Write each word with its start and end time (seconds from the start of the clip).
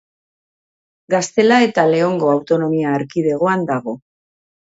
Gaztela 1.13 1.59
eta 1.65 1.83
Leongo 1.89 2.33
autonomia 2.37 2.95
erkidegoan 3.01 3.69
dago. 3.71 3.97